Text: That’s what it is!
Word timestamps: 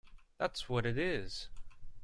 That’s 0.39 0.67
what 0.67 0.87
it 0.87 0.97
is! 0.97 1.47